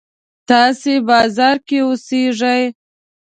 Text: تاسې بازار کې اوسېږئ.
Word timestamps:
تاسې 0.49 0.93
بازار 1.09 1.55
کې 1.67 1.77
اوسېږئ. 1.85 2.63